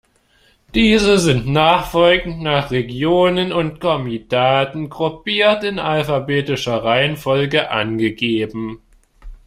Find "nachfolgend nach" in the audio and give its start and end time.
1.45-2.71